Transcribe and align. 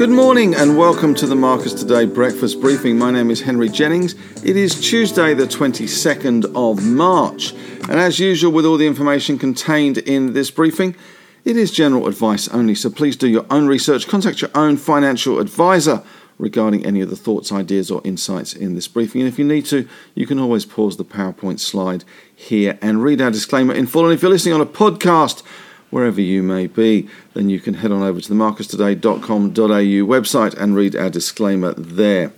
Good 0.00 0.08
morning 0.08 0.54
and 0.54 0.78
welcome 0.78 1.14
to 1.16 1.26
the 1.26 1.34
Marcus 1.34 1.74
Today 1.74 2.06
breakfast 2.06 2.58
briefing. 2.62 2.96
My 2.96 3.10
name 3.10 3.30
is 3.30 3.42
Henry 3.42 3.68
Jennings. 3.68 4.14
It 4.42 4.56
is 4.56 4.80
Tuesday, 4.80 5.34
the 5.34 5.44
22nd 5.44 6.46
of 6.54 6.82
March, 6.82 7.52
and 7.82 8.00
as 8.00 8.18
usual, 8.18 8.50
with 8.50 8.64
all 8.64 8.78
the 8.78 8.86
information 8.86 9.38
contained 9.38 9.98
in 9.98 10.32
this 10.32 10.50
briefing, 10.50 10.96
it 11.44 11.58
is 11.58 11.70
general 11.70 12.06
advice 12.06 12.48
only, 12.48 12.74
so 12.74 12.88
please 12.88 13.14
do 13.14 13.28
your 13.28 13.44
own 13.50 13.66
research. 13.66 14.08
Contact 14.08 14.40
your 14.40 14.50
own 14.54 14.78
financial 14.78 15.38
advisor 15.38 16.02
regarding 16.40 16.84
any 16.84 17.00
of 17.00 17.10
the 17.10 17.16
thoughts, 17.16 17.52
ideas, 17.52 17.90
or 17.90 18.00
insights 18.04 18.52
in 18.52 18.74
this 18.74 18.88
briefing. 18.88 19.20
And 19.20 19.28
if 19.28 19.38
you 19.38 19.44
need 19.44 19.66
to, 19.66 19.88
you 20.14 20.26
can 20.26 20.38
always 20.38 20.64
pause 20.64 20.96
the 20.96 21.04
PowerPoint 21.04 21.60
slide 21.60 22.04
here 22.34 22.78
and 22.80 23.02
read 23.02 23.20
our 23.20 23.30
disclaimer 23.30 23.74
in 23.74 23.86
full. 23.86 24.06
And 24.06 24.14
if 24.14 24.22
you're 24.22 24.30
listening 24.30 24.54
on 24.54 24.60
a 24.60 24.66
podcast, 24.66 25.42
wherever 25.90 26.20
you 26.20 26.42
may 26.42 26.66
be, 26.66 27.08
then 27.34 27.50
you 27.50 27.60
can 27.60 27.74
head 27.74 27.92
on 27.92 28.02
over 28.02 28.20
to 28.20 28.28
the 28.28 28.34
marcustoday.com.au 28.34 29.58
website 29.58 30.54
and 30.54 30.74
read 30.74 30.96
our 30.96 31.10
disclaimer 31.10 31.74
there. 31.74 32.32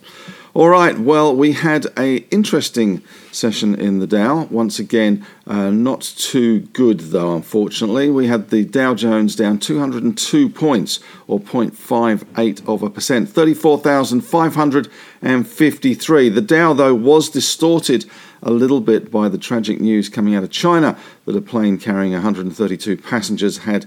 All 0.55 0.69
right, 0.69 0.99
well, 0.99 1.35
we 1.35 1.53
had 1.53 1.87
a 1.99 2.17
interesting 2.29 3.03
session 3.31 3.75
in 3.75 4.01
the 4.01 4.07
Dow. 4.07 4.49
Once 4.51 4.79
again, 4.79 5.25
uh, 5.47 5.71
not 5.71 6.03
too 6.03 6.61
good 6.75 7.01
though, 7.01 7.35
unfortunately. 7.35 8.11
We 8.11 8.27
had 8.27 8.51
the 8.51 8.67
Dow 8.67 8.95
Jones 8.95 9.35
down 9.35 9.59
202 9.59 10.51
points, 10.51 11.01
or 11.27 11.41
0.58 11.41 12.69
of 12.69 12.83
a 12.83 12.91
percent, 12.91 13.31
34,553. 13.31 16.29
The 16.29 16.43
Dow, 16.43 16.75
though, 16.75 16.95
was 16.95 17.31
distorted 17.31 18.05
a 18.43 18.51
little 18.51 18.83
bit 18.83 19.11
by 19.11 19.31
the 19.31 19.39
tragic 19.39 19.81
news 19.81 20.11
coming 20.11 20.35
out 20.35 20.43
of 20.43 20.51
China 20.51 20.99
that 21.25 21.35
a 21.35 21.41
plane 21.41 21.79
carrying 21.79 22.13
132 22.13 22.99
passengers 22.99 23.57
had 23.59 23.87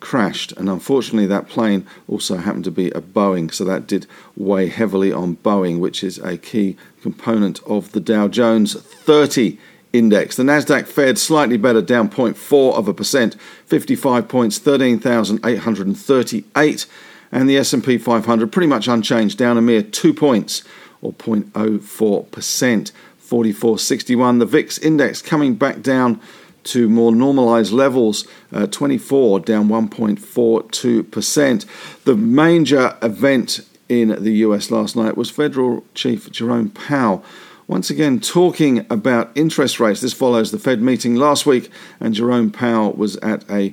crashed. 0.00 0.52
And 0.52 0.68
unfortunately, 0.68 1.26
that 1.26 1.48
plane 1.48 1.86
also 2.08 2.38
happened 2.38 2.64
to 2.64 2.70
be 2.70 2.90
a 2.90 3.00
Boeing, 3.00 3.52
so 3.52 3.64
that 3.64 3.86
did 3.86 4.06
weigh 4.36 4.68
heavily 4.68 5.12
on 5.12 5.36
Boeing, 5.36 5.78
which 5.78 6.02
is 6.02 6.18
a 6.18 6.36
key 6.36 6.76
component 7.02 7.62
of 7.64 7.92
the 7.92 8.00
Dow 8.00 8.28
Jones 8.28 8.74
30 8.74 9.58
index. 9.92 10.36
The 10.36 10.42
Nasdaq 10.42 10.86
fared 10.86 11.18
slightly 11.18 11.56
better, 11.56 11.82
down 11.82 12.08
0.4 12.08 12.74
of 12.74 12.88
a 12.88 12.94
percent, 12.94 13.36
55 13.66 14.28
points, 14.28 14.58
13,838, 14.58 16.86
and 17.32 17.48
the 17.48 17.56
S&P 17.56 17.98
500 17.98 18.52
pretty 18.52 18.66
much 18.66 18.88
unchanged, 18.88 19.38
down 19.38 19.56
a 19.56 19.62
mere 19.62 19.82
2 19.82 20.12
points 20.14 20.64
or 21.02 21.12
0.04 21.12 22.30
percent. 22.30 22.92
44.61. 23.30 24.40
The 24.40 24.46
VIX 24.46 24.78
index 24.78 25.22
coming 25.22 25.54
back 25.54 25.82
down 25.82 26.20
to 26.64 26.88
more 26.88 27.12
normalized 27.12 27.72
levels, 27.72 28.26
uh, 28.52 28.66
24 28.66 29.40
down 29.40 29.68
1.42%. 29.68 31.64
The 32.04 32.16
major 32.16 32.96
event 33.02 33.60
in 33.88 34.22
the 34.22 34.32
US 34.32 34.70
last 34.70 34.94
night 34.96 35.16
was 35.16 35.30
Federal 35.30 35.84
Chief 35.94 36.30
Jerome 36.30 36.70
Powell 36.70 37.24
once 37.70 37.88
again 37.88 38.18
talking 38.18 38.84
about 38.90 39.30
interest 39.36 39.78
rates. 39.78 40.00
This 40.00 40.12
follows 40.12 40.50
the 40.50 40.58
Fed 40.58 40.82
meeting 40.82 41.14
last 41.14 41.46
week, 41.46 41.70
and 42.00 42.12
Jerome 42.12 42.50
Powell 42.50 42.92
was 42.92 43.16
at 43.18 43.48
a 43.48 43.72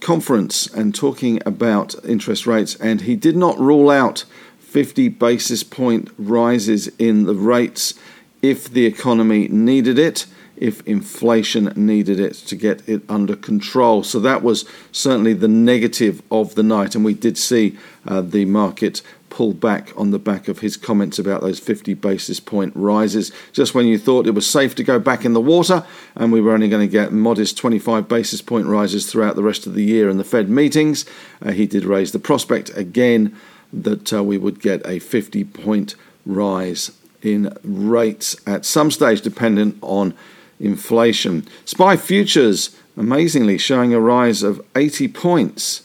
conference 0.00 0.66
and 0.66 0.92
talking 0.92 1.40
about 1.46 1.94
interest 2.04 2.44
rates, 2.44 2.74
and 2.74 3.02
he 3.02 3.14
did 3.14 3.36
not 3.36 3.56
rule 3.58 3.88
out 3.88 4.24
50 4.58 5.08
basis 5.10 5.62
point 5.62 6.10
rises 6.18 6.88
in 6.98 7.26
the 7.26 7.34
rates 7.34 7.94
if 8.42 8.68
the 8.68 8.84
economy 8.84 9.46
needed 9.46 9.96
it, 9.96 10.26
if 10.56 10.86
inflation 10.86 11.72
needed 11.76 12.20
it 12.20 12.34
to 12.34 12.56
get 12.56 12.86
it 12.88 13.02
under 13.08 13.36
control. 13.36 14.02
So 14.02 14.20
that 14.20 14.42
was 14.42 14.64
certainly 14.92 15.32
the 15.32 15.48
negative 15.48 16.22
of 16.30 16.54
the 16.54 16.62
night, 16.62 16.94
and 16.94 17.04
we 17.04 17.14
did 17.14 17.36
see 17.38 17.76
uh, 18.06 18.20
the 18.20 18.44
market 18.44 19.02
pull 19.34 19.52
back 19.52 19.92
on 19.96 20.12
the 20.12 20.18
back 20.18 20.46
of 20.46 20.60
his 20.60 20.76
comments 20.76 21.18
about 21.18 21.40
those 21.40 21.58
50 21.58 21.94
basis 21.94 22.38
point 22.38 22.72
rises. 22.76 23.32
Just 23.52 23.74
when 23.74 23.88
you 23.88 23.98
thought 23.98 24.28
it 24.28 24.30
was 24.30 24.48
safe 24.48 24.76
to 24.76 24.84
go 24.84 25.00
back 25.00 25.24
in 25.24 25.32
the 25.32 25.40
water, 25.40 25.84
and 26.14 26.30
we 26.30 26.40
were 26.40 26.52
only 26.52 26.68
going 26.68 26.86
to 26.86 26.92
get 26.92 27.12
modest 27.12 27.58
25 27.58 28.06
basis 28.06 28.40
point 28.40 28.66
rises 28.66 29.10
throughout 29.10 29.34
the 29.34 29.42
rest 29.42 29.66
of 29.66 29.74
the 29.74 29.82
year 29.82 30.08
in 30.08 30.18
the 30.18 30.24
Fed 30.24 30.48
meetings, 30.48 31.04
uh, 31.42 31.50
he 31.50 31.66
did 31.66 31.84
raise 31.84 32.12
the 32.12 32.20
prospect 32.20 32.70
again 32.76 33.36
that 33.72 34.12
uh, 34.12 34.22
we 34.22 34.38
would 34.38 34.60
get 34.60 34.86
a 34.86 35.00
50 35.00 35.42
point 35.44 35.96
rise 36.24 36.92
in 37.20 37.56
rates 37.64 38.36
at 38.46 38.64
some 38.64 38.90
stage 38.90 39.20
dependent 39.20 39.76
on 39.80 40.14
inflation. 40.60 41.46
SPI 41.64 41.96
futures, 41.96 42.76
amazingly, 42.96 43.58
showing 43.58 43.92
a 43.92 44.00
rise 44.00 44.42
of 44.42 44.64
80 44.74 45.08
points. 45.08 45.82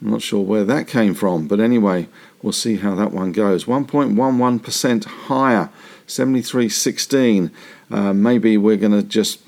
I'm 0.00 0.10
not 0.10 0.22
sure 0.22 0.44
where 0.44 0.64
that 0.64 0.88
came 0.88 1.14
from, 1.14 1.46
but 1.46 1.60
anyway, 1.60 2.08
we'll 2.42 2.52
see 2.52 2.76
how 2.76 2.94
that 2.94 3.12
one 3.12 3.32
goes. 3.32 3.64
1.11% 3.64 5.04
higher, 5.04 5.70
73.16. 6.06 7.50
Uh, 7.90 8.12
maybe 8.12 8.56
we're 8.56 8.76
going 8.76 8.92
to 8.92 9.02
just 9.02 9.40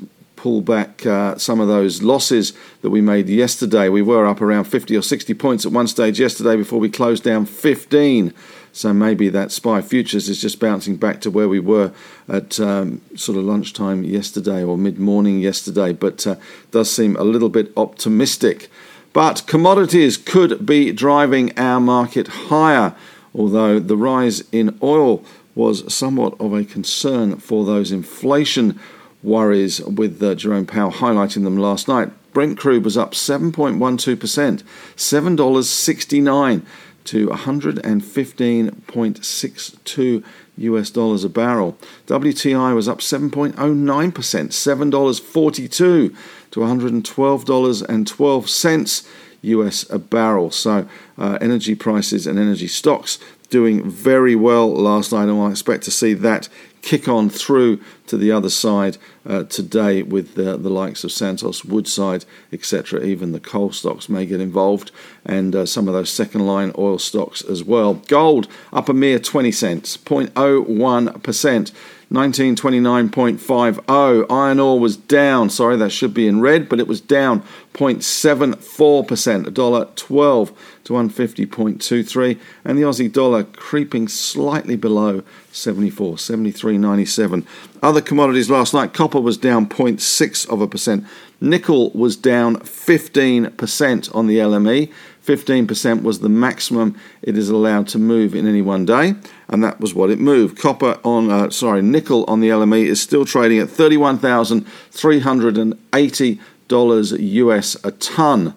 pull 0.43 0.61
back 0.61 1.07
uh, 1.07 1.39
some 1.39 1.61
of 1.61 1.69
those 1.69 2.03
losses 2.03 2.53
that 2.81 2.91
we 2.91 3.01
made 3.01 3.29
yesterday. 3.29 3.89
We 3.89 4.03
were 4.03 4.27
up 4.27 4.43
around 4.43 4.65
50 4.65 4.97
or 4.97 5.03
60 5.03 5.35
points 5.35 5.65
at 5.65 5.71
one 5.71 5.87
stage 5.87 6.19
yesterday 6.19 6.57
before 6.57 6.81
we 6.81 6.91
closed 6.91 7.23
down 7.23 7.47
15. 7.47 8.35
So 8.73 8.95
maybe 8.95 9.29
that 9.29 9.53
SPI 9.53 9.83
futures 9.83 10.31
is 10.31 10.41
just 10.41 10.59
bouncing 10.59 10.97
back 10.97 11.21
to 11.21 11.31
where 11.31 11.49
we 11.49 11.61
were 11.61 11.93
at 12.27 12.59
um, 12.59 13.03
sort 13.15 13.37
of 13.37 13.45
lunchtime 13.45 14.03
yesterday 14.03 14.65
or 14.65 14.79
mid 14.79 14.99
morning 14.99 15.41
yesterday, 15.41 15.93
but 15.93 16.27
uh, 16.27 16.37
does 16.71 16.91
seem 16.91 17.15
a 17.17 17.25
little 17.25 17.51
bit 17.51 17.71
optimistic. 17.77 18.71
But 19.13 19.47
commodities 19.47 20.17
could 20.17 20.65
be 20.65 20.91
driving 20.91 21.57
our 21.59 21.81
market 21.81 22.29
higher, 22.29 22.95
although 23.35 23.79
the 23.79 23.97
rise 23.97 24.43
in 24.53 24.79
oil 24.83 25.23
was 25.55 25.93
somewhat 25.93 26.35
of 26.41 26.55
a 26.55 26.65
concern 26.65 27.37
for 27.37 27.67
those 27.67 27.93
inflation 27.93 28.81
worries, 29.23 29.81
with 29.83 30.23
uh, 30.23 30.35
Jerome 30.35 30.65
Powell 30.67 30.93
highlighting 30.93 31.45
them 31.45 31.59
last 31.59 31.89
night. 31.89 32.11
Brent 32.33 32.59
crude 32.59 32.85
was 32.85 32.97
up 32.97 33.13
7.12%, 33.13 34.63
$7.69 34.97 36.63
to 37.05 37.29
115.62 37.29 40.25
US 40.59 40.91
dollars 40.91 41.25
a 41.25 41.29
barrel. 41.29 41.77
WTI 42.07 42.75
was 42.75 42.89
up 42.89 42.99
7.09%, 42.99 44.13
$7.42 44.13 45.69
to 45.69 46.15
$112.12 46.61 49.07
US 49.45 49.91
a 49.91 49.99
barrel. 49.99 50.51
So, 50.51 50.89
uh, 51.19 51.39
energy 51.41 51.75
prices 51.75 52.27
and 52.27 52.39
energy 52.39 52.69
stocks 52.69 53.19
doing 53.53 53.89
very 53.89 54.35
well 54.35 54.73
last 54.73 55.13
night, 55.13 55.29
and 55.29 55.41
I 55.41 55.51
expect 55.51 55.85
to 55.85 55.91
see 55.91 56.15
that 56.15 56.49
kick 56.81 57.07
on 57.07 57.29
through 57.29 57.79
to 58.07 58.17
the 58.17 58.33
other 58.33 58.49
side 58.49 58.97
uh, 59.25 59.45
today 59.45 60.03
with 60.03 60.35
the, 60.35 60.57
the 60.57 60.71
likes 60.71 61.05
of 61.05 61.13
Santos, 61.13 61.65
Woodside, 61.65 62.25
etc. 62.51 63.05
Even 63.05 63.33
the 63.33 63.39
coal 63.39 63.71
stocks 63.71 64.09
may 64.09 64.25
get 64.25 64.41
involved, 64.41 64.91
and 65.25 65.55
uh, 65.55 65.67
some 65.67 65.87
of 65.87 65.95
those 65.95 66.11
second 66.11 66.47
line 66.47 66.73
oil 66.79 66.99
stocks 66.99 67.43
as 67.43 67.63
well. 67.63 67.95
Gold 67.95 68.49
up 68.73 68.89
a 68.89 68.95
mere 68.95 69.21
20 69.21 69.53
cents, 69.53 69.97
0.01%. 69.99 71.73
1929.50. 72.13 74.27
Iron 74.29 74.61
ore 74.61 74.79
was 74.79 74.99
down. 74.99 75.49
Sorry, 75.49 75.79
that 75.79 75.91
should 75.91 76.13
be 76.13 76.29
in 76.29 76.43
red, 76.43 76.69
but 76.69 76.79
it 76.79 76.87
was 76.87 77.01
down 77.01 77.43
0.74%, 77.75 79.47
a 79.47 79.51
dollar 79.51 79.89
12 79.97 80.53
to 80.85 80.93
150.23. 80.93 82.39
And 82.65 82.79
the 82.79 82.83
Aussie 82.83 83.13
dollar 83.13 83.45
creeping 83.45 84.09
slightly 84.09 84.77
below 84.77 85.23
74, 85.53 86.17
73.97. 86.17 87.47
Other 87.83 88.01
commodities 88.01 88.51
last 88.51 88.75
night, 88.75 88.93
copper 88.93 89.21
was 89.21 89.37
down 89.37 89.69
0.6 89.69 90.49
of 90.49 90.61
a 90.61 90.67
percent. 90.67 91.07
Nickel 91.41 91.91
was 91.91 92.17
down 92.17 92.57
15% 92.57 94.15
on 94.15 94.27
the 94.27 94.39
LME. 94.39 94.93
15% 95.25 96.03
was 96.03 96.21
the 96.21 96.29
maximum 96.29 96.95
it 97.23 97.39
is 97.39 97.49
allowed 97.49 97.89
to 97.89 97.99
move 97.99 98.35
in 98.35 98.47
any 98.47 98.61
one 98.61 98.85
day, 98.85 99.15
and 99.49 99.63
that 99.63 99.79
was 99.79 99.95
what 99.95 100.11
it 100.11 100.19
moved. 100.19 100.59
Copper 100.59 100.99
on, 101.05 101.31
uh, 101.31 101.49
sorry, 101.51 101.81
nickel 101.81 102.25
on 102.27 102.41
the 102.41 102.49
LME 102.49 102.85
is 102.85 103.01
still 103.01 103.25
trading 103.25 103.61
at 103.61 103.69
$31,380 103.69 106.41
US 106.73 107.77
a 107.85 107.91
ton. 107.93 108.55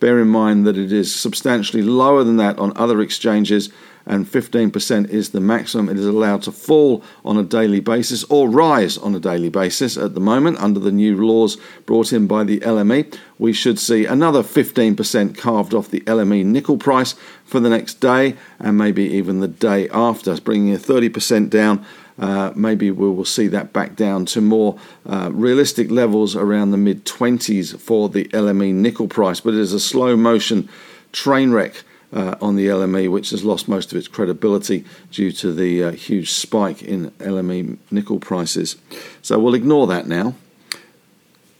Bear 0.00 0.20
in 0.20 0.28
mind 0.28 0.66
that 0.66 0.76
it 0.76 0.92
is 0.92 1.14
substantially 1.14 1.82
lower 1.82 2.24
than 2.24 2.36
that 2.36 2.58
on 2.58 2.76
other 2.76 3.00
exchanges 3.00 3.70
and 4.06 4.26
15% 4.26 5.08
is 5.08 5.30
the 5.30 5.40
maximum 5.40 5.88
it 5.88 5.98
is 5.98 6.06
allowed 6.06 6.42
to 6.42 6.52
fall 6.52 7.02
on 7.24 7.38
a 7.38 7.42
daily 7.42 7.80
basis 7.80 8.24
or 8.24 8.48
rise 8.48 8.98
on 8.98 9.14
a 9.14 9.20
daily 9.20 9.48
basis 9.48 9.96
at 9.96 10.14
the 10.14 10.20
moment 10.20 10.58
under 10.58 10.78
the 10.78 10.92
new 10.92 11.24
laws 11.24 11.56
brought 11.86 12.12
in 12.12 12.26
by 12.26 12.44
the 12.44 12.60
LME. 12.60 13.16
We 13.38 13.52
should 13.52 13.78
see 13.78 14.04
another 14.04 14.42
15% 14.42 15.38
carved 15.38 15.74
off 15.74 15.90
the 15.90 16.02
LME 16.02 16.44
nickel 16.44 16.76
price 16.76 17.14
for 17.44 17.60
the 17.60 17.70
next 17.70 17.94
day 17.94 18.36
and 18.58 18.76
maybe 18.76 19.04
even 19.04 19.40
the 19.40 19.48
day 19.48 19.88
after, 19.88 20.38
bringing 20.40 20.74
a 20.74 20.78
30% 20.78 21.48
down 21.50 21.84
uh, 22.18 22.52
maybe 22.54 22.90
we 22.90 23.08
will 23.08 23.24
see 23.24 23.48
that 23.48 23.72
back 23.72 23.96
down 23.96 24.24
to 24.26 24.40
more 24.40 24.78
uh, 25.06 25.30
realistic 25.32 25.90
levels 25.90 26.36
around 26.36 26.70
the 26.70 26.76
mid 26.76 27.04
20s 27.04 27.78
for 27.80 28.08
the 28.08 28.24
LME 28.26 28.72
nickel 28.74 29.08
price. 29.08 29.40
But 29.40 29.54
it 29.54 29.60
is 29.60 29.72
a 29.72 29.80
slow 29.80 30.16
motion 30.16 30.68
train 31.12 31.50
wreck. 31.52 31.82
Uh, 32.12 32.36
on 32.40 32.54
the 32.54 32.68
LME, 32.68 33.10
which 33.10 33.30
has 33.30 33.42
lost 33.42 33.66
most 33.66 33.90
of 33.90 33.98
its 33.98 34.06
credibility 34.06 34.84
due 35.10 35.32
to 35.32 35.52
the 35.52 35.82
uh, 35.82 35.90
huge 35.90 36.30
spike 36.30 36.80
in 36.80 37.10
LME 37.12 37.76
nickel 37.90 38.20
prices. 38.20 38.76
So 39.20 39.36
we'll 39.40 39.54
ignore 39.54 39.88
that 39.88 40.06
now. 40.06 40.36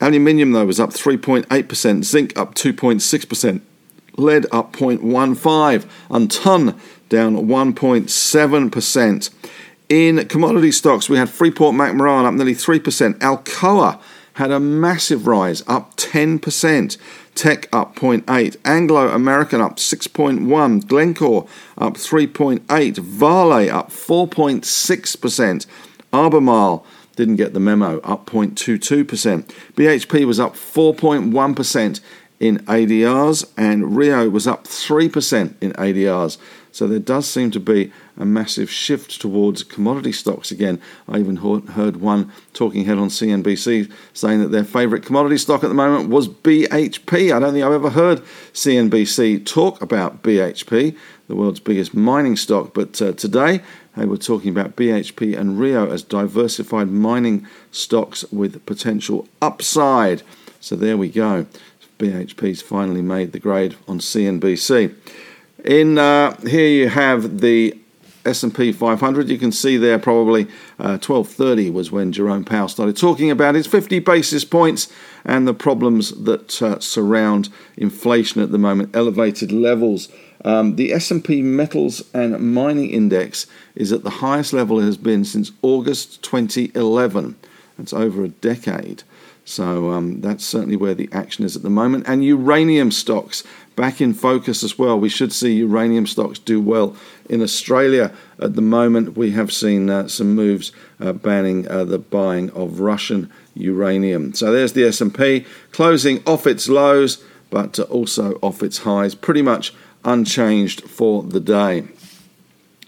Aluminium, 0.01 0.53
though, 0.53 0.67
was 0.67 0.79
up 0.79 0.91
3.8%, 0.91 2.05
zinc 2.05 2.39
up 2.39 2.55
2.6%, 2.55 3.63
lead 4.17 4.47
up 4.53 4.73
0.15, 4.75 5.89
and 6.11 6.31
tin 6.31 6.79
down 7.09 7.37
1.7%. 7.37 9.31
In 9.89 10.27
commodity 10.29 10.73
stocks, 10.73 11.09
we 11.09 11.19
had 11.19 11.29
Freeport 11.29 11.75
McMoran 11.75 12.25
up 12.25 12.35
nearly 12.35 12.55
3%. 12.55 13.19
Alcoa 13.19 14.01
had 14.35 14.51
a 14.51 14.59
massive 14.59 15.27
rise, 15.27 15.63
up 15.67 15.95
10%. 15.97 16.97
Teck 17.35 17.69
up 17.73 17.97
0.8. 17.97 18.57
Anglo 18.65 19.09
American 19.09 19.61
up 19.61 19.77
6.1. 19.77 20.87
Glencore 20.87 21.47
up 21.77 21.95
3.8. 21.95 22.99
Vale 22.99 23.71
up 23.71 23.91
4.6%. 23.91 25.67
Albemarle 26.13 26.87
didn't 27.17 27.37
get 27.37 27.55
the 27.55 27.61
memo, 27.61 28.01
up 28.01 28.27
0.22%. 28.27 29.53
BHP 29.75 30.25
was 30.25 30.41
up 30.41 30.55
4.1% 30.55 32.01
in 32.41 32.59
ADRs, 32.59 33.51
and 33.57 33.97
Rio 33.97 34.29
was 34.29 34.47
up 34.47 34.65
3% 34.65 35.55
in 35.61 35.73
ADRs. 35.73 36.39
So 36.75 36.89
there 36.89 36.99
does 36.99 37.31
seem 37.31 37.53
to 37.53 37.61
be 37.61 37.93
a 38.19 38.25
massive 38.25 38.69
shift 38.69 39.21
towards 39.21 39.63
commodity 39.63 40.11
stocks 40.11 40.51
again. 40.51 40.81
I 41.09 41.21
even 41.21 41.37
heard 41.37 41.99
one 41.99 42.33
talking 42.53 42.85
head 42.85 42.99
on 42.99 43.11
CNBC 43.11 43.93
saying 44.13 44.41
that 44.41 44.51
their 44.51 44.65
favourite 44.65 45.05
commodity 45.05 45.39
stock 45.39 45.63
at 45.63 45.69
the 45.69 45.75
moment 45.75 46.11
was 46.11 46.27
BHP. 46.27 47.33
I 47.33 47.39
don't 47.39 47.53
think 47.53 47.65
I've 47.65 47.71
ever 47.71 47.91
heard 47.91 48.25
CNBC 48.55 49.47
talk 49.47 49.83
about 49.83 50.25
BHP, 50.25 50.97
the 51.29 51.37
world's 51.37 51.61
biggest 51.61 51.95
mining 51.95 52.35
stock, 52.35 52.75
but 52.75 53.01
uh, 53.01 53.13
today 53.13 53.61
they 53.97 54.05
were 54.05 54.19
talking 54.19 54.51
about 54.51 54.75
BHP 54.75 55.39
and 55.39 55.61
Rio 55.61 55.89
as 55.89 56.03
diversified 56.03 56.89
mining 56.89 57.47
stocks 57.71 58.25
with 58.33 58.67
potential 58.67 59.29
upside. 59.41 60.23
So 60.59 60.75
there 60.75 60.97
we 60.97 61.09
go. 61.09 61.47
BHP's 62.01 62.63
finally 62.63 63.03
made 63.03 63.31
the 63.31 63.39
grade 63.39 63.77
on 63.87 64.01
CNBC. 64.01 64.93
In 65.65 65.97
uh, 65.97 66.37
here 66.43 66.69
you 66.69 66.89
have 66.91 67.41
the 67.41 67.79
S&P 68.27 68.73
500. 68.73 69.29
You 69.29 69.39
can 69.39 69.53
see 69.53 69.77
there 69.77 69.99
probably 69.99 70.47
uh, 70.79 70.99
12:30 70.99 71.73
was 71.73 71.91
when 71.91 72.13
Jerome 72.13 72.45
Powell 72.45 72.69
started 72.69 72.97
talking 72.97 73.31
about 73.31 73.55
his 73.55 73.67
50 73.67 73.99
basis 74.01 74.45
points 74.45 74.93
and 75.25 75.49
the 75.49 75.55
problems 75.55 76.11
that 76.25 76.61
uh, 76.61 76.79
surround 76.81 77.49
inflation 77.77 78.43
at 78.43 78.53
the 78.53 78.59
moment, 78.59 78.95
elevated 78.95 79.53
levels. 79.53 80.09
Um, 80.45 80.77
the 80.77 80.93
S&P 80.93 81.41
Metals 81.41 82.03
and 82.13 82.39
Mining 82.55 82.91
Index 82.91 83.47
is 83.75 83.93
at 83.93 84.05
the 84.05 84.11
highest 84.11 84.53
level 84.53 84.79
it 84.79 84.85
has 84.85 84.99
been 84.99 85.25
since 85.25 85.53
August 85.63 86.23
2011. 86.23 87.37
That's 87.79 87.95
over 87.95 88.25
a 88.25 88.29
decade. 88.29 89.03
So 89.45 89.91
um, 89.91 90.21
that's 90.23 90.45
certainly 90.45 90.77
where 90.77 90.95
the 90.95 91.09
action 91.13 91.45
is 91.45 91.55
at 91.55 91.63
the 91.63 91.71
moment. 91.71 92.05
And 92.09 92.25
uranium 92.25 92.91
stocks 92.91 93.45
back 93.77 94.01
in 94.01 94.15
focus 94.15 94.63
as 94.63 94.79
well. 94.79 94.99
We 94.99 95.09
should 95.09 95.33
see 95.33 95.55
uranium 95.55 96.07
stocks 96.07 96.39
do 96.39 96.61
well 96.61 96.97
in 97.29 97.43
Australia 97.43 98.13
at 98.39 98.55
the 98.55 98.63
moment. 98.63 99.17
We 99.17 99.33
have 99.33 99.53
seen 99.53 99.91
uh, 99.91 100.09
some 100.09 100.35
moves 100.35 100.73
uh, 100.99 101.13
banning 101.13 101.69
uh, 101.69 101.85
the 101.85 101.99
buying 101.99 102.51
of 102.51 102.81
Russian 102.81 103.31
uranium. 103.55 104.33
So 104.35 104.53
there's 104.53 104.73
the 104.73 104.85
S&P 104.85 105.45
closing 105.73 106.23
off 106.27 106.47
its 106.47 106.69
lows, 106.69 107.23
but 107.51 107.79
also 107.79 108.39
off 108.43 108.63
its 108.63 108.79
highs, 108.79 109.15
pretty 109.15 109.43
much 109.43 109.75
unchanged 110.05 110.89
for 110.89 111.23
the 111.23 111.41
day. 111.41 111.85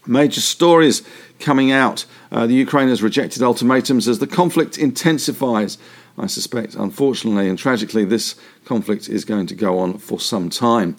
Major 0.06 0.40
stories 0.40 1.02
coming 1.40 1.70
out. 1.70 2.06
Uh, 2.30 2.46
the 2.46 2.54
Ukraine 2.54 2.88
has 2.88 3.02
rejected 3.02 3.42
ultimatums 3.42 4.08
as 4.08 4.18
the 4.18 4.26
conflict 4.26 4.78
intensifies. 4.78 5.78
I 6.18 6.26
suspect, 6.26 6.74
unfortunately 6.74 7.48
and 7.48 7.58
tragically, 7.58 8.04
this 8.04 8.36
conflict 8.64 9.08
is 9.08 9.24
going 9.24 9.46
to 9.48 9.54
go 9.54 9.78
on 9.78 9.98
for 9.98 10.18
some 10.18 10.48
time. 10.48 10.96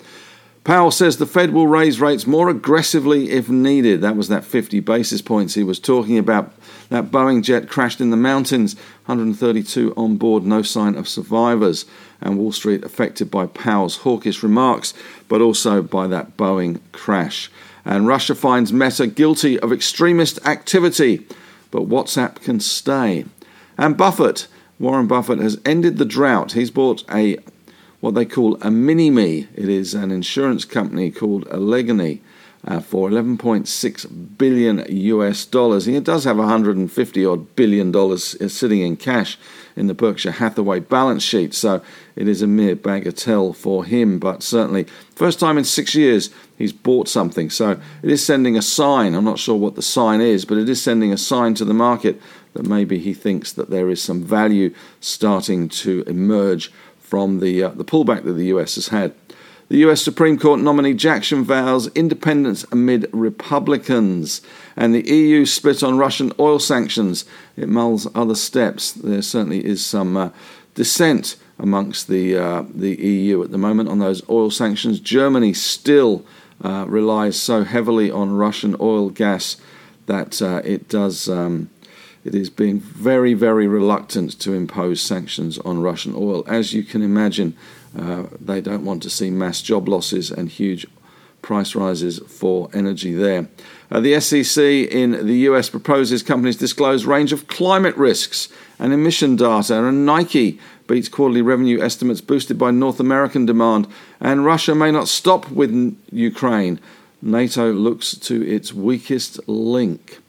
Powell 0.67 0.91
says 0.91 1.15
the 1.15 1.25
Fed 1.25 1.53
will 1.53 1.65
raise 1.65 2.01
rates 2.01 2.27
more 2.27 2.49
aggressively 2.49 3.31
if 3.31 3.47
needed. 3.47 4.01
That 4.01 4.17
was 4.17 4.27
that 4.27 4.43
50 4.43 4.81
basis 4.81 5.21
points 5.21 5.53
he 5.53 5.63
was 5.63 5.79
talking 5.79 6.17
about. 6.17 6.53
That 6.89 7.05
Boeing 7.05 7.41
jet 7.41 7.69
crashed 7.69 8.01
in 8.01 8.09
the 8.09 8.17
mountains, 8.17 8.75
132 9.05 9.93
on 9.95 10.17
board, 10.17 10.43
no 10.43 10.61
sign 10.61 10.95
of 10.95 11.07
survivors. 11.07 11.85
And 12.19 12.37
Wall 12.37 12.51
Street 12.51 12.83
affected 12.83 13.31
by 13.31 13.45
Powell's 13.45 13.99
hawkish 13.99 14.43
remarks, 14.43 14.93
but 15.29 15.39
also 15.39 15.81
by 15.81 16.05
that 16.07 16.35
Boeing 16.35 16.81
crash. 16.91 17.49
And 17.85 18.05
Russia 18.05 18.35
finds 18.35 18.73
Meta 18.73 19.07
guilty 19.07 19.57
of 19.57 19.71
extremist 19.71 20.45
activity, 20.45 21.25
but 21.71 21.87
WhatsApp 21.87 22.41
can 22.41 22.59
stay. 22.59 23.23
And 23.77 23.95
Buffett 23.95 24.47
Warren 24.79 25.07
Buffett 25.07 25.39
has 25.39 25.59
ended 25.65 25.97
the 25.97 26.05
drought. 26.05 26.51
He's 26.51 26.71
bought 26.71 27.03
a 27.11 27.37
what 27.99 28.13
they 28.13 28.25
call 28.25 28.61
a 28.61 28.69
mini 28.69 29.09
me. 29.09 29.47
It 29.55 29.69
is 29.69 29.95
an 29.95 30.11
insurance 30.11 30.65
company 30.65 31.09
called 31.09 31.47
Allegheny 31.47 32.21
uh, 32.67 32.79
for 32.79 33.09
11.6 33.09 34.37
billion 34.37 34.85
US 34.87 35.45
dollars. 35.45 35.85
He 35.85 35.99
does 35.99 36.25
have 36.25 36.37
150 36.37 37.25
odd 37.25 37.55
billion 37.55 37.91
dollars 37.91 38.35
uh, 38.35 38.49
sitting 38.49 38.81
in 38.81 38.97
cash 38.97 39.39
in 39.75 39.87
the 39.87 39.93
Berkshire 39.93 40.31
Hathaway 40.31 40.79
balance 40.79 41.23
sheet, 41.23 41.53
so 41.53 41.81
it 42.15 42.27
is 42.27 42.41
a 42.41 42.47
mere 42.47 42.75
bagatelle 42.75 43.55
for 43.55 43.85
him. 43.85 44.19
But 44.19 44.43
certainly, 44.43 44.85
first 45.15 45.39
time 45.39 45.57
in 45.57 45.63
six 45.63 45.95
years 45.95 46.29
he's 46.57 46.73
bought 46.73 47.07
something, 47.07 47.49
so 47.49 47.79
it 48.03 48.11
is 48.11 48.25
sending 48.25 48.57
a 48.57 48.61
sign. 48.61 49.15
I'm 49.15 49.23
not 49.23 49.39
sure 49.39 49.55
what 49.55 49.75
the 49.75 49.81
sign 49.81 50.21
is, 50.21 50.45
but 50.45 50.57
it 50.57 50.69
is 50.69 50.81
sending 50.81 51.11
a 51.11 51.17
sign 51.17 51.53
to 51.55 51.65
the 51.65 51.73
market 51.73 52.21
that 52.57 52.65
maybe 52.65 52.97
he 52.97 53.13
thinks 53.13 53.53
that 53.53 53.69
there 53.69 53.89
is 53.89 54.01
some 54.01 54.23
value 54.23 54.73
starting 54.99 55.69
to 55.69 56.03
emerge 56.07 56.71
from 56.99 57.39
the 57.39 57.63
uh, 57.63 57.69
the 57.69 57.85
pullback 57.85 58.23
that 58.23 58.33
the 58.33 58.47
US 58.47 58.75
has 58.75 58.87
had. 58.87 59.13
The 59.69 59.77
US 59.89 60.01
Supreme 60.01 60.39
Court 60.39 60.59
nominee 60.59 60.93
Jackson 60.93 61.43
vows 61.43 61.87
independence 61.93 62.65
amid 62.71 63.07
Republicans, 63.13 64.41
and 64.75 64.95
the 64.95 65.07
EU 65.07 65.45
split 65.45 65.83
on 65.83 65.97
Russian 65.97 66.33
oil 66.39 66.57
sanctions. 66.57 67.25
It 67.55 67.69
mulls 67.69 68.07
other 68.15 68.35
steps. 68.35 68.91
There 68.91 69.21
certainly 69.21 69.63
is 69.63 69.85
some 69.85 70.17
uh, 70.17 70.29
dissent 70.73 71.35
amongst 71.59 72.07
the 72.07 72.37
uh, 72.37 72.63
the 72.73 72.95
EU 72.95 73.43
at 73.43 73.51
the 73.51 73.57
moment 73.57 73.89
on 73.89 73.99
those 73.99 74.27
oil 74.29 74.49
sanctions. 74.49 74.99
Germany 74.99 75.53
still 75.53 76.25
uh, 76.63 76.85
relies 76.87 77.39
so 77.39 77.63
heavily 77.63 78.09
on 78.09 78.35
Russian 78.35 78.75
oil 78.79 79.09
gas 79.09 79.57
that 80.07 80.41
uh, 80.41 80.61
it 80.63 80.89
does. 80.89 81.29
Um, 81.29 81.69
it 82.27 82.35
is 82.35 82.49
being 82.49 82.81
very, 82.81 83.33
very 83.33 83.67
reluctant 83.67 84.37
to 84.41 84.51
impose 84.53 84.99
sanctions 84.99 85.57
on 85.59 85.81
Russian 85.81 86.13
oil. 86.13 86.43
As 86.45 86.73
you 86.73 86.83
can 86.83 87.01
imagine, 87.01 87.55
uh, 87.97 88.23
they 88.41 88.59
don't 88.59 88.83
want 88.83 89.01
to 89.03 89.09
see 89.09 89.29
mass 89.29 89.61
job 89.61 89.87
losses 89.87 90.29
and 90.29 90.49
huge 90.49 90.85
price 91.41 91.73
rises 91.73 92.19
for 92.27 92.69
energy 92.73 93.13
there. 93.13 93.47
Uh, 93.89 94.01
the 94.01 94.19
SEC 94.19 94.61
in 94.61 95.25
the 95.25 95.37
US 95.49 95.69
proposes 95.69 96.21
companies 96.21 96.57
disclose 96.57 97.05
range 97.05 97.31
of 97.31 97.47
climate 97.47 97.95
risks 97.95 98.49
and 98.77 98.91
emission 98.91 99.37
data, 99.37 99.85
and 99.85 100.05
Nike 100.05 100.59
beats 100.85 101.07
quarterly 101.07 101.41
revenue 101.41 101.81
estimates 101.81 102.19
boosted 102.19 102.57
by 102.57 102.71
North 102.71 102.99
American 102.99 103.45
demand, 103.45 103.87
and 104.19 104.43
Russia 104.43 104.75
may 104.75 104.91
not 104.91 105.07
stop 105.07 105.49
with 105.49 105.97
Ukraine. 106.11 106.81
NATO 107.21 107.71
looks 107.71 108.17
to 108.17 108.45
its 108.45 108.73
weakest 108.73 109.39
link 109.47 110.19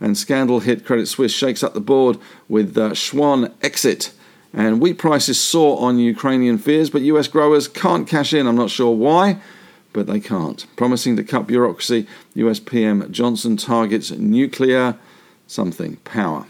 and 0.00 0.16
scandal 0.16 0.60
hit 0.60 0.84
Credit 0.84 1.06
Suisse 1.06 1.32
shakes 1.32 1.62
up 1.62 1.74
the 1.74 1.80
board 1.80 2.18
with 2.48 2.76
uh, 2.76 2.90
Schwan 2.90 3.52
exit. 3.62 4.12
And 4.52 4.80
wheat 4.80 4.98
prices 4.98 5.38
soar 5.38 5.80
on 5.80 5.98
Ukrainian 5.98 6.58
fears, 6.58 6.88
but 6.88 7.02
US 7.02 7.28
growers 7.28 7.68
can't 7.68 8.08
cash 8.08 8.32
in. 8.32 8.46
I'm 8.46 8.56
not 8.56 8.70
sure 8.70 8.94
why, 8.94 9.38
but 9.92 10.06
they 10.06 10.20
can't. 10.20 10.66
Promising 10.76 11.16
to 11.16 11.24
cut 11.24 11.46
bureaucracy, 11.46 12.06
US 12.34 12.60
PM 12.60 13.10
Johnson 13.12 13.56
targets 13.56 14.10
nuclear 14.10 14.96
something 15.46 15.96
power. 15.96 16.46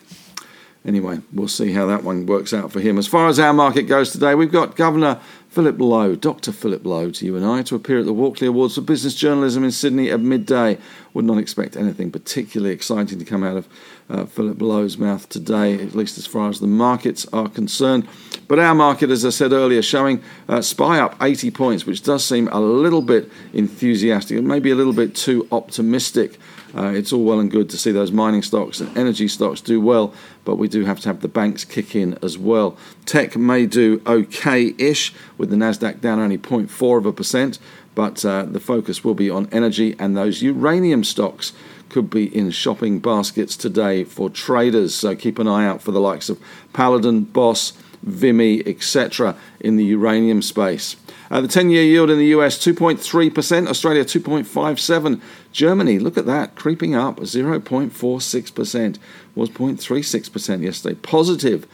Anyway, 0.85 1.19
we'll 1.33 1.49
see 1.49 1.73
how 1.73 1.85
that 1.87 2.05
one 2.05 2.27
works 2.27 2.55
out 2.55 2.71
for 2.71 2.81
him. 2.81 2.97
As 2.97 3.09
far 3.09 3.27
as 3.27 3.41
our 3.41 3.53
market 3.53 3.83
goes 3.83 4.13
today, 4.13 4.37
we've 4.37 4.53
got 4.53 4.77
Governor 4.77 5.21
Philip 5.57 5.81
Lowe, 5.81 6.15
Dr. 6.15 6.53
Philip 6.53 6.85
Lowe, 6.85 7.11
to 7.11 7.25
you 7.25 7.35
and 7.35 7.43
I, 7.43 7.63
to 7.63 7.77
appear 7.77 8.01
at 8.01 8.05
the 8.05 8.13
Walkley 8.13 8.47
Awards 8.47 8.75
for 8.75 8.83
Business 8.83 9.15
Journalism 9.15 9.65
in 9.65 9.71
Sydney 9.71 10.11
at 10.11 10.21
midday. 10.21 10.77
Would 11.15 11.25
not 11.25 11.39
expect 11.39 11.79
anything 11.79 12.11
particularly 12.13 12.75
exciting 12.75 13.19
to 13.19 13.25
come 13.25 13.43
out 13.43 13.57
of 13.57 13.69
uh, 14.11 14.27
Philip 14.27 14.61
Lowe's 14.61 14.99
mouth 14.99 15.27
today, 15.31 15.73
at 15.73 15.95
least 15.95 16.19
as 16.19 16.27
far 16.27 16.51
as 16.51 16.61
the 16.61 16.67
markets 16.67 17.27
are 17.33 17.49
concerned. 17.49 18.07
But 18.49 18.59
our 18.59 18.75
market, 18.75 19.09
as 19.09 19.25
I 19.25 19.31
said 19.31 19.53
earlier, 19.53 19.81
showing 19.81 20.23
uh, 20.47 20.61
SPI 20.61 20.99
up 20.99 21.17
80 21.23 21.51
points, 21.53 21.87
which 21.87 22.03
does 22.03 22.23
seem 22.23 22.49
a 22.49 22.61
little 22.61 23.01
bit 23.01 23.31
enthusiastic 23.55 24.43
maybe 24.43 24.71
a 24.71 24.75
little 24.75 24.93
bit 24.93 25.15
too 25.15 25.49
optimistic. 25.51 26.39
Uh, 26.77 26.93
it's 26.93 27.13
all 27.13 27.25
well 27.25 27.41
and 27.41 27.51
good 27.51 27.71
to 27.71 27.79
see 27.79 27.91
those 27.91 28.13
mining 28.13 28.43
stocks 28.43 28.81
and 28.81 28.97
energy 28.99 29.27
stocks 29.27 29.63
do 29.63 29.81
well, 29.81 30.13
but 30.45 30.57
we 30.57 30.69
do 30.69 30.85
have 30.85 31.01
to 31.01 31.09
have 31.09 31.21
the 31.21 31.29
banks 31.29 31.65
kick 31.65 31.97
in 31.97 32.19
as 32.23 32.37
well. 32.37 32.77
Tech 33.07 33.35
may 33.35 33.65
do 33.65 34.03
okay 34.07 34.75
ish, 34.77 35.15
with 35.39 35.46
the 35.51 35.57
Nasdaq 35.57 36.01
down 36.01 36.19
only 36.19 36.39
0.4 36.39 36.99
of 36.99 37.07
a 37.07 37.13
percent, 37.13 37.59
but 37.95 38.25
uh, 38.25 38.45
the 38.45 38.61
focus 38.61 39.03
will 39.03 39.15
be 39.15 39.31
on 39.31 39.49
energy 39.53 39.97
and 39.99 40.17
those 40.17 40.43
uranium 40.43 41.05
stocks 41.05 41.53
could 41.89 42.11
be 42.11 42.35
in 42.37 42.51
shopping 42.51 42.99
baskets 42.99 43.57
today 43.57 44.05
for 44.05 44.29
traders. 44.29 44.95
So 44.95 45.15
keep 45.15 45.39
an 45.39 45.49
eye 45.49 45.67
out 45.67 45.83
for 45.83 45.93
the 45.93 46.01
likes 46.01 46.29
of 46.29 46.41
Paladin, 46.73 47.25
Boss, 47.25 47.73
Vimy, 48.03 48.67
etc. 48.67 49.37
in 49.61 49.77
the 49.77 49.85
uranium 49.85 50.43
space. 50.43 50.97
Uh, 51.31 51.41
the 51.41 51.49
10 51.49 51.71
year 51.71 51.83
yield 51.83 52.11
in 52.11 52.19
the 52.19 52.27
US 52.27 52.59
2.3%, 52.59 53.69
Australia 53.69 54.05
2.57%, 54.05 55.21
Germany, 55.53 55.99
look 55.99 56.17
at 56.17 56.27
that, 56.27 56.55
creeping 56.55 56.95
up 56.95 57.17
0.46%, 57.17 58.99
was 59.35 59.51
0.36% 59.51 60.63
yesterday. 60.63 60.95
Positive. 60.95 61.67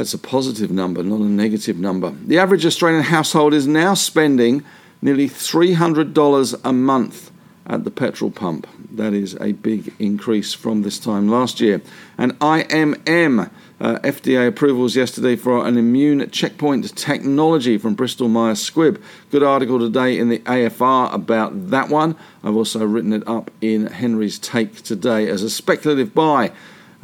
That's 0.00 0.14
a 0.14 0.18
positive 0.18 0.70
number, 0.70 1.02
not 1.02 1.20
a 1.20 1.24
negative 1.24 1.78
number. 1.78 2.08
The 2.08 2.38
average 2.38 2.64
Australian 2.64 3.02
household 3.02 3.52
is 3.52 3.66
now 3.66 3.92
spending 3.92 4.64
nearly 5.02 5.28
$300 5.28 6.60
a 6.64 6.72
month 6.72 7.30
at 7.66 7.84
the 7.84 7.90
petrol 7.90 8.30
pump. 8.30 8.66
That 8.96 9.12
is 9.12 9.36
a 9.42 9.52
big 9.52 9.92
increase 9.98 10.54
from 10.54 10.80
this 10.80 10.98
time 10.98 11.28
last 11.28 11.60
year. 11.60 11.82
And 12.16 12.32
IMM 12.38 13.50
uh, 13.78 13.98
FDA 13.98 14.48
approvals 14.48 14.96
yesterday 14.96 15.36
for 15.36 15.66
an 15.66 15.76
immune 15.76 16.30
checkpoint 16.30 16.96
technology 16.96 17.76
from 17.76 17.92
Bristol 17.92 18.28
Myers 18.28 18.58
Squibb. 18.70 19.02
Good 19.30 19.42
article 19.42 19.78
today 19.78 20.18
in 20.18 20.30
the 20.30 20.38
AFR 20.38 21.12
about 21.12 21.68
that 21.68 21.90
one. 21.90 22.16
I've 22.42 22.56
also 22.56 22.86
written 22.86 23.12
it 23.12 23.28
up 23.28 23.50
in 23.60 23.88
Henry's 23.88 24.38
Take 24.38 24.82
today 24.82 25.28
as 25.28 25.42
a 25.42 25.50
speculative 25.50 26.14
buy. 26.14 26.52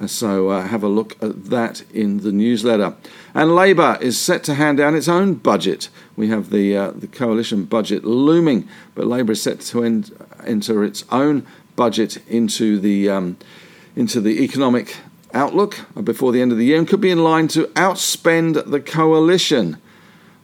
So 0.05 0.50
uh, 0.50 0.67
have 0.67 0.83
a 0.83 0.88
look 0.88 1.17
at 1.23 1.47
that 1.47 1.83
in 1.93 2.19
the 2.19 2.31
newsletter. 2.31 2.95
And 3.35 3.55
Labor 3.55 3.97
is 4.00 4.19
set 4.19 4.45
to 4.45 4.55
hand 4.55 4.76
down 4.76 4.95
its 4.95 5.09
own 5.09 5.35
budget. 5.35 5.88
We 6.17 6.29
have 6.29 6.50
the 6.50 6.76
uh, 6.76 6.91
the 6.91 7.07
coalition 7.07 7.65
budget 7.65 8.05
looming, 8.05 8.69
but 8.95 9.07
Labor 9.07 9.33
is 9.33 9.43
set 9.43 9.61
to 9.61 9.85
end, 9.85 10.12
enter 10.45 10.85
its 10.85 11.05
own 11.11 11.47
budget 11.76 12.19
into 12.29 12.79
the 12.79 13.09
um, 13.09 13.38
into 13.95 14.21
the 14.21 14.45
economic 14.45 14.97
outlook 15.33 15.79
before 16.05 16.31
the 16.31 16.43
end 16.43 16.53
of 16.53 16.59
the 16.59 16.67
year 16.67 16.79
and 16.79 16.88
could 16.88 17.00
be 17.00 17.11
in 17.11 17.25
line 17.25 17.49
to 17.49 17.67
outspend 17.69 18.71
the 18.71 18.81
coalition, 18.81 19.79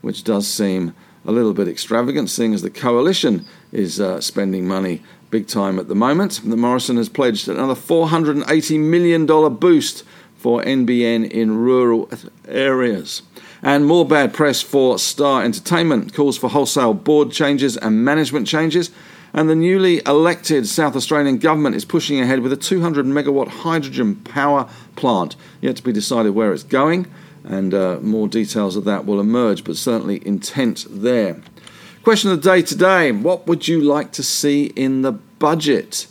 which 0.00 0.24
does 0.24 0.48
seem 0.48 0.94
a 1.24 1.32
little 1.32 1.52
bit 1.52 1.68
extravagant, 1.68 2.30
seeing 2.30 2.54
as 2.54 2.62
the 2.62 2.70
coalition 2.70 3.44
is 3.70 4.00
uh, 4.00 4.20
spending 4.20 4.66
money 4.66 5.02
big 5.30 5.46
time 5.46 5.78
at 5.78 5.88
the 5.88 5.94
moment. 5.94 6.40
The 6.44 6.56
Morrison 6.56 6.96
has 6.96 7.08
pledged 7.08 7.48
another 7.48 7.74
$480 7.74 8.80
million 8.80 9.26
boost 9.56 10.04
for 10.36 10.62
NBN 10.62 11.30
in 11.30 11.56
rural 11.56 12.10
areas. 12.46 13.22
And 13.62 13.86
more 13.86 14.06
bad 14.06 14.34
press 14.34 14.60
for 14.60 14.98
Star 14.98 15.44
Entertainment 15.44 16.12
calls 16.12 16.36
for 16.36 16.50
wholesale 16.50 16.94
board 16.94 17.30
changes 17.30 17.76
and 17.76 18.04
management 18.04 18.46
changes 18.46 18.90
and 19.32 19.48
the 19.48 19.54
newly 19.54 20.02
elected 20.06 20.68
South 20.68 20.94
Australian 20.94 21.38
government 21.38 21.74
is 21.74 21.84
pushing 21.84 22.20
ahead 22.20 22.40
with 22.40 22.52
a 22.52 22.56
200 22.56 23.06
megawatt 23.06 23.48
hydrogen 23.48 24.16
power 24.16 24.68
plant. 24.96 25.36
Yet 25.60 25.76
to 25.76 25.82
be 25.82 25.92
decided 25.92 26.34
where 26.34 26.52
it's 26.52 26.62
going, 26.62 27.06
and 27.44 27.74
uh, 27.74 27.98
more 28.00 28.28
details 28.28 28.76
of 28.76 28.84
that 28.84 29.04
will 29.04 29.20
emerge, 29.20 29.64
but 29.64 29.76
certainly 29.76 30.26
intent 30.26 30.86
there. 30.88 31.40
Question 32.02 32.30
of 32.32 32.42
the 32.42 32.50
day 32.50 32.62
today 32.62 33.12
What 33.12 33.46
would 33.46 33.68
you 33.68 33.80
like 33.80 34.12
to 34.12 34.22
see 34.22 34.66
in 34.66 35.02
the 35.02 35.12
budget? 35.12 36.06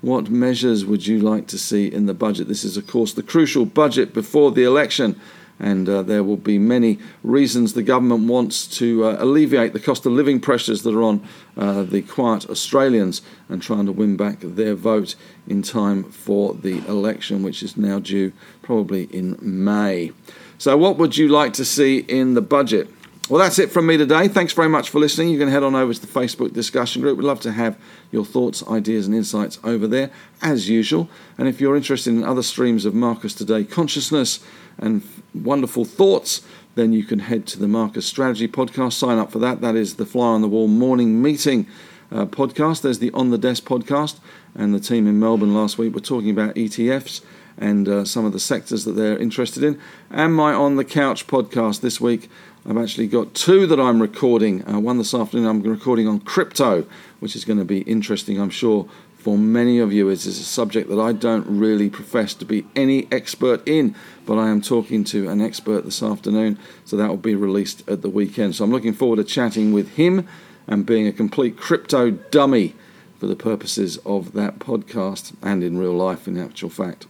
What 0.00 0.30
measures 0.30 0.84
would 0.84 1.06
you 1.06 1.20
like 1.20 1.46
to 1.48 1.58
see 1.58 1.86
in 1.86 2.06
the 2.06 2.14
budget? 2.14 2.48
This 2.48 2.64
is, 2.64 2.76
of 2.76 2.88
course, 2.88 3.12
the 3.12 3.22
crucial 3.22 3.64
budget 3.64 4.12
before 4.12 4.50
the 4.50 4.64
election 4.64 5.20
and 5.62 5.88
uh, 5.88 6.02
there 6.02 6.24
will 6.24 6.36
be 6.36 6.58
many 6.58 6.98
reasons 7.22 7.72
the 7.72 7.82
government 7.84 8.26
wants 8.26 8.66
to 8.66 9.04
uh, 9.04 9.16
alleviate 9.20 9.72
the 9.72 9.80
cost 9.80 10.04
of 10.04 10.12
living 10.12 10.40
pressures 10.40 10.82
that 10.82 10.94
are 10.94 11.02
on 11.02 11.26
uh, 11.56 11.84
the 11.84 12.02
quiet 12.02 12.50
Australians 12.50 13.22
and 13.48 13.62
trying 13.62 13.86
to 13.86 13.92
win 13.92 14.16
back 14.16 14.40
their 14.40 14.74
vote 14.74 15.14
in 15.46 15.62
time 15.62 16.02
for 16.02 16.52
the 16.52 16.78
election, 16.88 17.44
which 17.44 17.62
is 17.62 17.76
now 17.76 18.00
due 18.00 18.32
probably 18.60 19.04
in 19.04 19.38
May. 19.40 20.10
So, 20.58 20.76
what 20.76 20.98
would 20.98 21.16
you 21.16 21.28
like 21.28 21.52
to 21.54 21.64
see 21.64 21.98
in 21.98 22.34
the 22.34 22.42
budget? 22.42 22.88
Well, 23.32 23.40
that's 23.40 23.58
it 23.58 23.70
from 23.70 23.86
me 23.86 23.96
today. 23.96 24.28
Thanks 24.28 24.52
very 24.52 24.68
much 24.68 24.90
for 24.90 24.98
listening. 24.98 25.30
You 25.30 25.38
can 25.38 25.48
head 25.48 25.62
on 25.62 25.74
over 25.74 25.94
to 25.94 25.98
the 25.98 26.06
Facebook 26.06 26.52
discussion 26.52 27.00
group. 27.00 27.16
We'd 27.16 27.24
love 27.24 27.40
to 27.40 27.52
have 27.52 27.78
your 28.10 28.26
thoughts, 28.26 28.62
ideas, 28.68 29.06
and 29.06 29.16
insights 29.16 29.58
over 29.64 29.86
there, 29.86 30.10
as 30.42 30.68
usual. 30.68 31.08
And 31.38 31.48
if 31.48 31.58
you're 31.58 31.74
interested 31.74 32.12
in 32.12 32.24
other 32.24 32.42
streams 32.42 32.84
of 32.84 32.92
Marcus 32.94 33.32
Today 33.32 33.64
consciousness 33.64 34.40
and 34.76 35.02
wonderful 35.34 35.86
thoughts, 35.86 36.42
then 36.74 36.92
you 36.92 37.04
can 37.04 37.20
head 37.20 37.46
to 37.46 37.58
the 37.58 37.66
Marcus 37.66 38.04
Strategy 38.04 38.48
podcast. 38.48 38.92
Sign 38.92 39.16
up 39.16 39.32
for 39.32 39.38
that. 39.38 39.62
That 39.62 39.76
is 39.76 39.96
the 39.96 40.04
Fly 40.04 40.26
on 40.26 40.42
the 40.42 40.48
Wall 40.48 40.68
morning 40.68 41.22
meeting 41.22 41.66
uh, 42.10 42.26
podcast. 42.26 42.82
There's 42.82 42.98
the 42.98 43.12
On 43.12 43.30
the 43.30 43.38
Desk 43.38 43.64
podcast. 43.64 44.20
And 44.54 44.74
the 44.74 44.80
team 44.80 45.06
in 45.06 45.18
Melbourne 45.18 45.54
last 45.54 45.78
week 45.78 45.94
were 45.94 46.00
talking 46.00 46.28
about 46.28 46.54
ETFs 46.54 47.22
and 47.58 47.88
uh, 47.88 48.04
some 48.04 48.24
of 48.24 48.32
the 48.32 48.40
sectors 48.40 48.84
that 48.84 48.92
they're 48.92 49.18
interested 49.18 49.62
in. 49.62 49.80
And 50.10 50.34
my 50.34 50.52
On 50.52 50.76
the 50.76 50.84
Couch 50.84 51.26
podcast 51.26 51.80
this 51.80 52.00
week 52.00 52.28
I've 52.64 52.78
actually 52.78 53.08
got 53.08 53.34
two 53.34 53.66
that 53.66 53.80
I'm 53.80 54.00
recording. 54.00 54.68
Uh, 54.68 54.78
one 54.78 54.96
this 54.96 55.14
afternoon, 55.14 55.46
I'm 55.48 55.62
recording 55.62 56.06
on 56.06 56.20
crypto, 56.20 56.86
which 57.18 57.34
is 57.34 57.44
going 57.44 57.58
to 57.58 57.64
be 57.64 57.80
interesting, 57.80 58.40
I'm 58.40 58.50
sure, 58.50 58.88
for 59.16 59.36
many 59.36 59.80
of 59.80 59.92
you. 59.92 60.08
It's 60.08 60.26
a 60.26 60.32
subject 60.32 60.88
that 60.88 61.00
I 61.00 61.12
don't 61.12 61.44
really 61.58 61.90
profess 61.90 62.34
to 62.34 62.44
be 62.44 62.64
any 62.76 63.08
expert 63.10 63.66
in, 63.66 63.96
but 64.26 64.38
I 64.38 64.48
am 64.48 64.60
talking 64.62 65.02
to 65.04 65.28
an 65.28 65.40
expert 65.40 65.84
this 65.84 66.04
afternoon, 66.04 66.56
so 66.84 66.96
that 66.96 67.08
will 67.08 67.16
be 67.16 67.34
released 67.34 67.88
at 67.88 68.02
the 68.02 68.08
weekend. 68.08 68.54
So 68.54 68.62
I'm 68.62 68.70
looking 68.70 68.94
forward 68.94 69.16
to 69.16 69.24
chatting 69.24 69.72
with 69.72 69.96
him 69.96 70.28
and 70.68 70.86
being 70.86 71.08
a 71.08 71.12
complete 71.12 71.56
crypto 71.56 72.12
dummy 72.12 72.76
for 73.18 73.26
the 73.26 73.34
purposes 73.34 73.96
of 74.06 74.34
that 74.34 74.60
podcast 74.60 75.34
and 75.42 75.64
in 75.64 75.78
real 75.78 75.94
life, 75.94 76.28
in 76.28 76.38
actual 76.38 76.70
fact. 76.70 77.08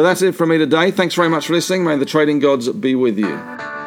But 0.00 0.04
that's 0.04 0.22
it 0.22 0.34
from 0.34 0.48
me 0.48 0.56
today. 0.56 0.90
Thanks 0.90 1.14
very 1.14 1.28
much 1.28 1.48
for 1.48 1.52
listening. 1.52 1.84
May 1.84 1.94
the 1.98 2.06
trading 2.06 2.38
gods 2.38 2.70
be 2.70 2.94
with 2.94 3.18
you. 3.18 3.79